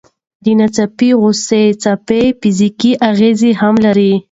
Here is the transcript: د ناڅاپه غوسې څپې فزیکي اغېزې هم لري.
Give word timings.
د 0.43 0.45
ناڅاپه 0.59 1.07
غوسې 1.21 1.63
څپې 1.81 2.21
فزیکي 2.39 2.91
اغېزې 3.09 3.51
هم 3.61 3.75
لري. 3.85 4.11